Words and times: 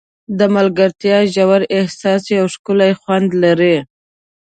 د 0.37 0.39
ملګرتیا 0.55 1.17
ژور 1.33 1.61
احساس 1.77 2.23
یو 2.37 2.45
ښکلی 2.55 2.91
خوند 3.01 3.29
لري. 3.43 3.77